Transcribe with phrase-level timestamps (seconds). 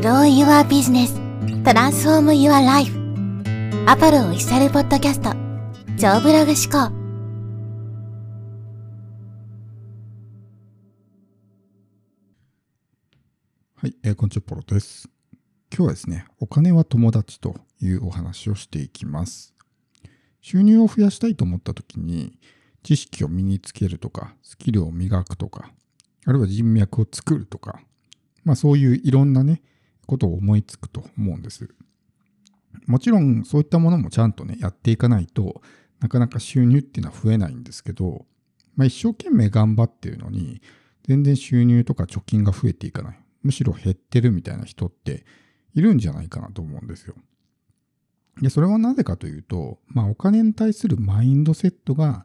[0.00, 1.12] Grow Your Business
[1.64, 2.92] Transform Your Life
[3.84, 5.32] アパルオフィシャルポッドキャスト
[5.98, 6.94] 超ブログ思考
[13.74, 15.08] はい、えー、こんにちは、ポロです。
[15.76, 19.52] 今日はですね、お金は友達というお話をしていきます。
[20.40, 22.38] 収入を増やしたいと思った時に、
[22.84, 25.72] 知識を身につけるとか、スキルを磨くとか、
[26.24, 27.80] あるいは人脈を作るとか、
[28.44, 29.60] まあそういういろんなね、
[30.08, 31.68] ことを思いつくと思うんです。
[32.86, 35.60] もちろんそういったものもちゃんとね、やっていかないと
[36.00, 38.24] なかなか収入っていうのは増えないんですけど、
[38.74, 40.62] まあ一生懸命頑張ってるのに、
[41.06, 43.18] 全然収入とか貯金が増えていかない。
[43.42, 45.24] むしろ減ってるみたいな人って
[45.74, 47.14] いるんじゃないかなと思うんですよ。
[48.40, 52.24] で、それはなぜかというと、まあお金に対するマインドセットが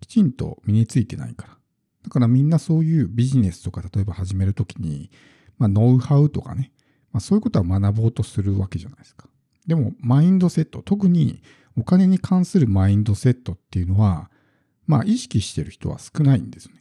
[0.00, 1.58] きちんと身についてないから。
[2.04, 5.10] だからみんなそういうビジネスとか例えば始めるときに、
[5.58, 6.72] まあノウハウとかね、
[7.14, 9.28] まあそういうことは学ぼうとするわけじゃないですか。
[9.66, 11.40] でもマインドセット、特に
[11.78, 14.30] お金に関するマインドセットっていうのは、
[14.86, 16.74] まあ意識してる人は少ないんですね。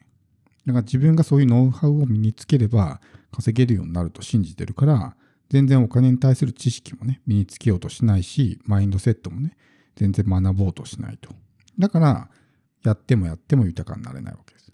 [0.65, 2.99] だから自分がそういうノウハウを身につければ
[3.31, 5.15] 稼げるようになると信じてるから、
[5.49, 9.55] 全然お金に対する知識もね、身につけようとしないし、マインドセットもね、
[9.95, 11.29] 全然学ぼうとしないと。
[11.77, 12.29] だから、
[12.83, 14.71] やってもやっても豊かになれないわけです。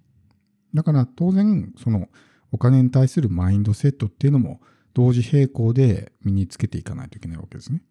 [0.73, 2.07] だから当然、その
[2.51, 4.61] お金に対するマインドセットっていうのも
[4.99, 7.81] 同時並行で身につけていかないといけないわけですね。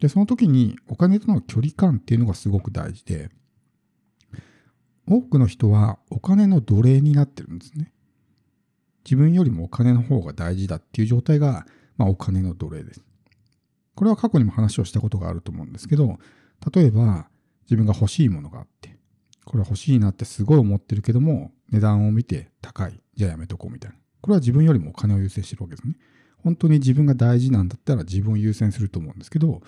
[0.00, 3.28] で、その時にお金との距離感っていうのがすごく大事で、
[5.08, 7.92] 多くの人はお金の奴隷になってるんですね。
[9.04, 11.66] 自分よりもお金の方が大事だっていう状態が、
[11.96, 13.02] まあ、お金の奴隷です。
[13.96, 16.20] これは過去にも話をしたことがあると思うんですけど、
[16.72, 17.28] 例えば
[17.64, 18.96] 自分が欲しいものがあって、
[19.44, 23.00] これは欲しいなってすごい思ってるけども、値段を見て高い。
[23.16, 23.96] じゃあやめとこうみたいな。
[24.20, 25.96] これは自分よりもお金を優先してるわけですね。
[26.42, 29.62] 本当に自分が大事なんだったら自分を優先すると思うんですけど、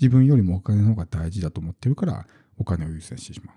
[0.00, 2.26] 自分よりもお金の方が大事だと思ってるから、
[2.58, 3.56] お金を優先してしまう。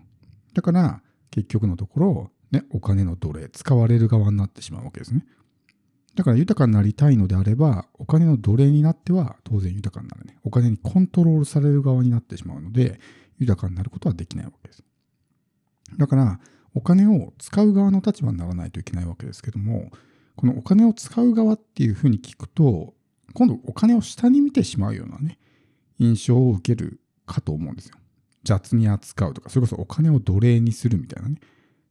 [0.54, 5.26] だから、結局のところ、ね、お金の奴隷、使われる側になってしまうわけですね。
[6.16, 10.38] だから豊かになりたいのであれば、お金の奴隷になっては当然豊かになるね。
[10.44, 13.00] お金にコントロールされる側になってしまうので、
[13.38, 14.84] 豊かになることはできないわけです。
[15.98, 16.40] だから、
[16.74, 19.92] お金を使う側の立場にならないといけないわけですけども、
[20.40, 22.94] このお金を使う側っていうふうに聞くと、
[23.34, 25.38] 今度お金を下に見てしまうようなね、
[25.98, 27.98] 印象を受けるかと思うんですよ。
[28.46, 31.42] 雑に扱うとか、それこそお金を奴隷にするみたいなね。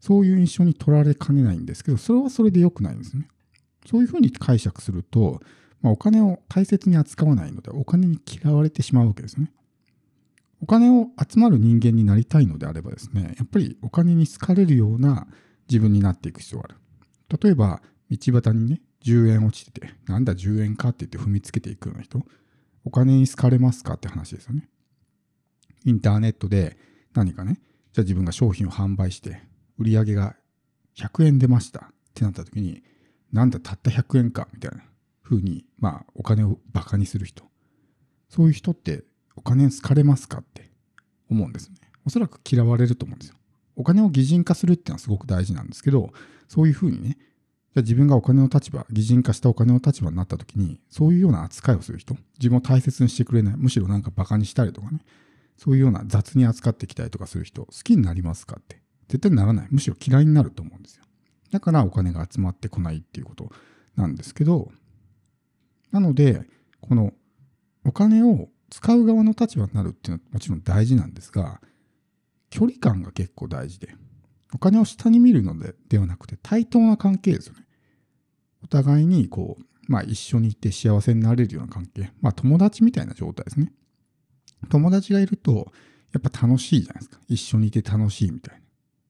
[0.01, 3.29] そういう印象に取られかねないんですけど、それはそれで良くないんですね。
[3.85, 5.43] そういうふうに解釈すると、
[5.83, 9.53] まあ、お金を大切に扱わないので、お金に嫌われてしまうわけですね。
[10.63, 15.27] お金を集まる人間になりたいのであればですね、やっぱりお金に好かれるような
[15.69, 16.79] 自分になっていく必要がある。
[17.43, 22.25] 例えば、道端にね、10円落ちてて、なんだ10円かって言って踏みつけていくような人、
[22.85, 24.69] お金に好かれますかって話ですよね。
[25.85, 26.77] インターネットで
[27.15, 27.61] 何かね、
[27.93, 29.43] じゃあ自分が商品を販売して、
[29.79, 30.37] 売り上げが
[30.97, 32.83] 100円出ましたってなった時に、
[33.33, 34.83] なんだたった100円かみたいな
[35.23, 37.45] 風に、まあお金をバカにする人。
[38.29, 39.05] そういう人って
[39.37, 40.71] お金に好かれますかって
[41.31, 41.77] 思うんですね。
[42.05, 43.37] おそらく嫌われると思うんですよ。
[43.77, 46.13] お金を擬人化するっていうのはすごく大事なんですけど、
[46.49, 47.19] そういう風にね、
[47.75, 55.01] じゃあ自分がお金の立場、擬人化したお金の立場になった時に、そういうような扱いをする人、自分を大切にしてくれない、むしろなんかバカにしたりとかね、
[55.57, 58.81] そういうような雑に扱ってきたりとかする人、好きになりますかって。
[59.09, 59.69] 絶対ならない。
[59.71, 61.05] むしろ嫌いになると思うんですよ。
[61.51, 63.51] だからお金が集まってこないっていうこと
[63.97, 64.71] なんですけど、
[65.91, 66.47] なので、
[66.81, 67.13] この
[67.85, 71.61] お金を使う側の立場になるっていうのはもちろん大事なんですが、
[72.51, 73.95] 距離感が結構大事で、
[74.55, 77.65] お金を下に見るのでではなくて対等な関係ですよね。
[78.63, 82.13] お互いにこう、まあ一緒にいて幸せになれるような関係。
[82.21, 83.73] まあ友達みたいな状態ですね。
[84.69, 85.73] 友達がいると、
[86.13, 87.19] やっぱ楽しいじゃないですか。
[87.29, 88.61] 一緒にいて楽しいみたいな。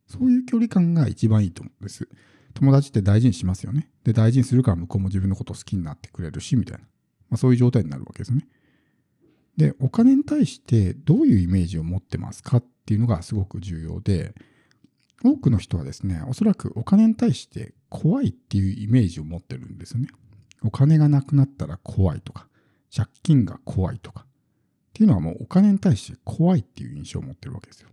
[0.06, 2.08] そういう距離感が一番いいと思うんです。
[2.54, 3.90] 友達って大事にしますよね。
[4.04, 6.84] で、大事にするから向こうも自分のこと好きになってくれるし、みたいな。
[7.30, 8.46] まあそういう状態になるわけですね。
[9.56, 14.34] で、お金に対してどういうイメージを持ってますかっていうのがすごく重要で、
[15.24, 20.08] 多くの人はですね、おそらくお金に対して怖いっていうイメージを持ってるんですよね。
[20.62, 22.46] お金がなくなったら怖いとか、
[22.94, 24.26] 借金が怖いとか、っ
[24.92, 27.88] ていうのはもうお金に対して怖いっていう印象を持ってるわけですよ。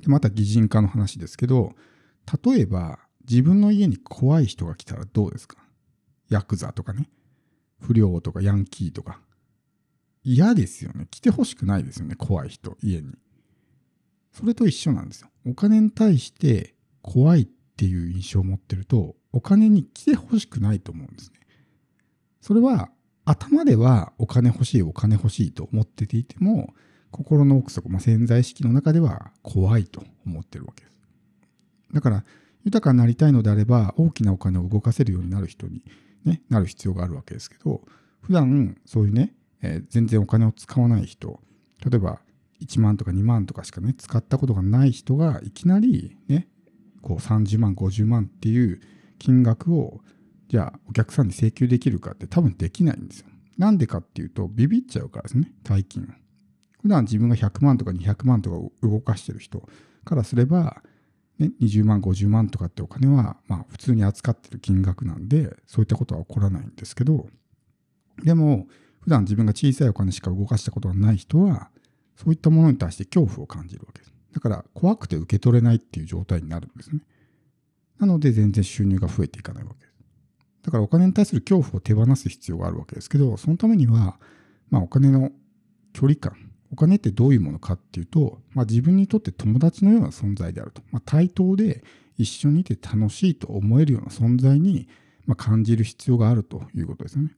[0.00, 1.74] でまた擬人化の話ですけど、
[2.44, 5.58] 例えば自分の家に怖い人が来たらどうですか？
[6.28, 7.08] ヤクザとかね、
[7.80, 9.20] 不良とかヤンキーとか。
[10.22, 11.08] 嫌ですよね。
[11.10, 13.16] 来てほしくないですよね、怖い人、家に。
[14.32, 15.28] それと一緒なんですよ。
[15.46, 21.40] お金に対して怖いっていう印象を持ってると、お金に来てほしくないと思うんですね。
[22.40, 22.90] それは
[23.24, 26.74] 頭ではお金欲しいお金欲しいと思ってていても
[27.10, 31.00] 心の奥底、まあ、潜在意識の中では怖いと思ってるわけです。
[31.92, 32.24] だから
[32.64, 35.82] 豊かになりたいのであれば大きなお金を動かせるようになる人に、
[36.24, 37.82] ね、なる必要があるわけですけど
[38.20, 41.40] 普段そういうね、えー、全然お金を使わない人
[41.84, 42.20] 例えば
[42.60, 46.48] 1万とか2万とかしかね使ったことがない人がいきなりね
[47.02, 48.80] こう30万50万っていう
[49.18, 50.00] 金額を
[50.48, 53.26] じゃあお客さんに請求できるかって多分できないんですよ。
[53.56, 56.14] なんでかっていうとビビっちゃうからですね大金
[56.82, 59.68] 普段自分が100万とか200万とか動かしてる人
[60.04, 60.82] からすれば
[61.40, 67.26] ね、20万50万とかってお金はまあ普通に扱ってる金額なんでそういったことは起こらないんですけど
[68.22, 68.66] でも
[69.00, 71.70] 普段自分が小さいお金しか動かしたことがない人は
[72.20, 74.12] そういったものに対して恐怖を感じるわけです。
[74.32, 77.00] だから怖くて受け取れないっていう状態になるんですね。
[77.98, 79.94] なので全然収入が増えていかないわけです。
[80.62, 84.18] だからお金に対する恐怖を手放す必要があるわけですけどそのためには
[84.68, 85.30] まあお金の
[85.94, 91.82] 距離感お金ってどういうものかっていうと、まあ、自分にとって友達のような存在であると、まあ、対等で
[92.16, 94.88] 一緒にいて楽しいと思えるような存在に、
[95.26, 97.30] ま感じる必要があるということですよね。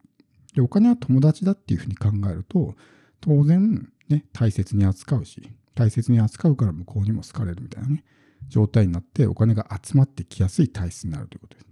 [0.55, 2.75] でお金は友達だっていうふうに考えると
[3.20, 8.04] 当然、ね、大切に扱うし大切に扱うから向こうにも好かれるみたいなね
[8.48, 11.66] 状態になってお金が集まってきやすい体質になるということです。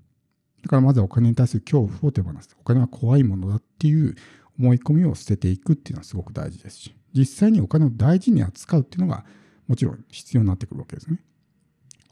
[0.62, 2.56] だからまずはお金に対する恐怖を手放す。
[2.60, 4.14] お金は怖いものだっていう
[4.58, 9.25] 思い込みを捨てていくっていうのはすごく大事ですし、実際にお金を大事に扱うっていうのが
[9.66, 11.22] もちろん必要になってくるわけですね。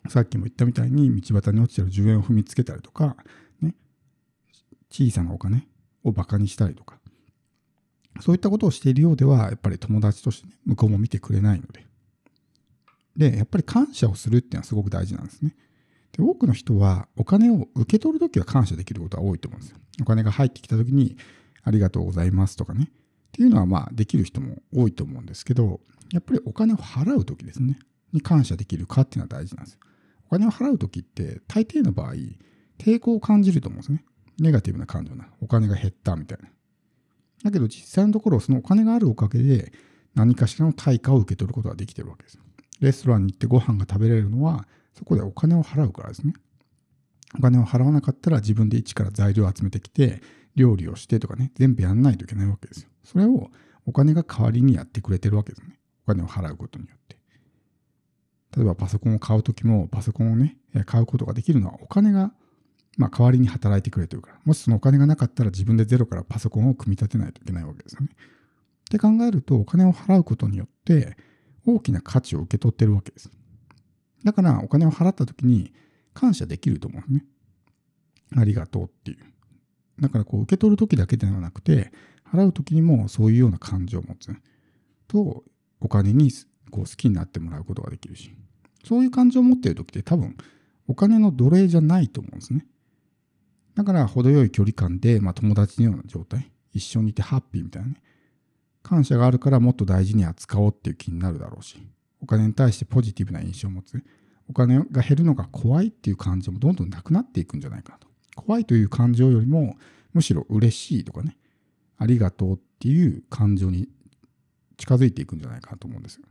[0.09, 3.17] さっきも言ったみたいに道端に落ちてる10円を踏みつけたりとか、
[3.61, 3.75] ね、
[4.91, 5.69] 小さなお金
[6.05, 6.99] をバカにしたりとか、
[8.21, 11.87] そういったことをしているようでは、やっぱり友達として、ね、向こうも見てくれないので。
[13.17, 15.57] で、やっぱり感謝をするっていうのはすごく大事なんですね。
[16.13, 19.79] で多くの人はお金を受け取るときは感謝できることは多いと思うんですよ。
[20.01, 21.17] お金が入ってきたときに、
[21.65, 22.91] ありがとうございますとかね。
[22.91, 25.81] っていうのはまあできる人も多いと思うんですけど、
[26.13, 27.79] やっぱりお金を払うときですね、
[28.13, 29.81] に感謝できるかっていうのは大事なんですよ。
[30.27, 32.15] お金を払うときって大抵の場合、
[32.79, 34.05] 抵抗を感じると思うんですね。
[34.39, 35.29] ネガティブな感情な。
[35.41, 36.49] お金が減ったみたいな。
[37.45, 39.73] だけど実際のところ、そのお金があるおかげで
[40.15, 42.39] 何かしらの対価を受け取ることができてるわけです。
[42.81, 46.35] レストランに行ってご飯が食べれるのは、そこでお金を払うからですね。
[47.39, 50.23] お金を払わなかったら自分で一から材料を集めてきて、
[50.55, 52.89] 料理をしてとかね、全部やんないといけないわけですよ。
[53.05, 53.51] それを
[53.87, 55.79] お金が代わりにやってくれてるわけですね。
[56.05, 57.17] お金を払うことによって。
[58.57, 60.57] 例えばパソコンを買うときも、パソコンをね、
[60.87, 62.33] 買うことができるのはお金が、
[62.99, 64.41] まあ、代わりに働いてくれてるから。
[64.45, 68.09] もしそのお金がなかったら自分でゼロからパソコンを組み立てないといけないわけですよね。
[68.11, 68.15] っ
[68.91, 71.17] て考えると、お金を払うことによって
[71.65, 73.31] 大きな価値を受け取ってるわけです。
[74.25, 75.73] だからお金を払ったときに
[76.13, 77.25] 感謝できると思うね。
[78.37, 79.19] ありがとうっていう。
[80.01, 81.93] だからこう受け取る時だけではなくて
[82.33, 84.31] 払う時にもそういうような感情を持つ
[85.07, 85.45] と
[85.81, 86.31] お金に
[86.71, 88.33] こう好きになってもらうことができるし
[88.85, 90.37] そういう感情を持っている時って多分
[90.87, 92.67] お金の奴隷じゃないと思うんですね
[93.79, 98.03] だから程よい距離感で、まあ、友達のような状態一緒にいてハッピーみたいなね
[98.83, 101.79] 感謝があるからもっと大事に扱おうっていう気になるだろうし
[102.21, 104.03] お金に対してポジティブな印象を持つ
[104.51, 109.77] お金が減るのが怖いっていう感情もどんどんなくなっていくんじゃないかなと怖いという感情よりも
[110.13, 111.37] むしろ嬉しいとかね
[111.99, 113.89] ありがとうっていう感情に
[114.77, 116.25] 近づいていくんじゃないかなと思うんですよ。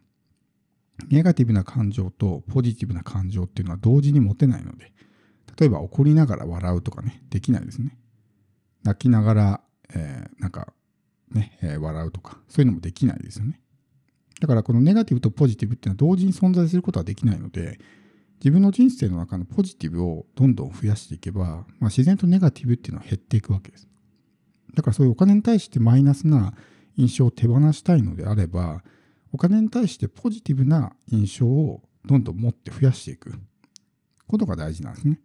[1.10, 4.92] ネガティブな感情とポジティブな感情っていうのは同時に持てないので
[5.60, 7.98] 例えば怒りながら笑うとかねできないですね。
[8.84, 9.62] 泣きながら、
[9.94, 10.74] えー、なんか
[11.32, 13.60] ね、えー、笑うとかそういうのもできないですよね。
[14.39, 17.80] だからこのネガティブとポジティブっていうのは同時に存在することはできないので
[18.39, 23.88] 自分の人生の中のポジティブをどんどん増やしていけば、まあ、自然とネガティブっていうのは減っていくわけです。
[24.75, 26.54] だからそういうお金に対してマイナスな
[26.98, 28.84] 印象を手放したいのであれば、
[29.32, 33.34] お金に対してポジティブな印象をどんどん持って増やしていく
[34.27, 35.20] ことが大事なんですね。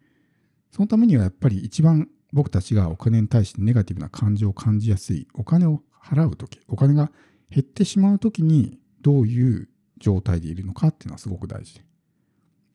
[0.73, 7.11] そのためにはやっぱり一番僕たちがお金に対してネガティブな感情を感じやすいお金を払う時お金が
[7.51, 11.85] 減ってしまう時にどういう状態でいるのかっていうのはすごく大事で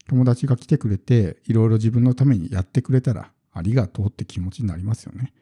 [0.07, 5.33] 友達が来てくれていろいろ自分のためにやってくれたらありがとうって気持ちになりますよね。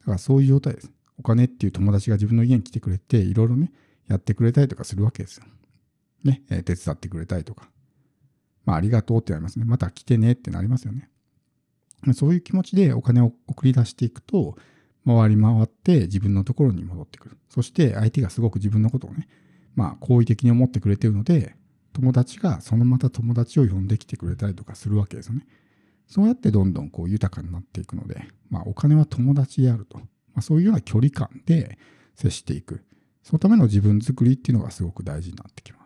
[0.00, 0.90] だからそういう状態です。
[1.18, 3.70] お金っていう友達が自分の家に来てくれていろいろね
[4.08, 5.44] やってくれたりとかするわけですよ。
[6.24, 7.70] ね、え手伝ってくれたりとか。
[8.64, 9.66] まあありがとうってなりますね。
[9.66, 11.10] また来てねってなりますよね。
[12.14, 14.56] そういう気持ちでお金を送り出していくと
[15.06, 17.38] 回り回って自分のところに戻ってくる。
[17.48, 19.28] そして相手がすごく自分のことをね、
[19.74, 21.54] まあ好意的に思ってくれてるので
[21.92, 25.46] 友達がそのまた友達を呼んできてくれたりとかするわけですよね。
[26.06, 29.98] そうやってどんどんこう豊かになっていくので、まあお金は友達であると。
[29.98, 30.04] ま
[30.36, 31.78] あ、そういうような距離感で
[32.16, 32.84] 接していく。
[33.22, 35.79] そのための自分作りっていうのがすごく大事になってきます。